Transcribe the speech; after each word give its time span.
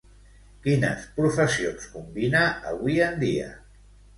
Quines 0.63 1.03
professions 1.17 1.85
combina 1.99 2.43
avui 2.73 2.99
en 3.11 3.25
dia? 3.25 3.53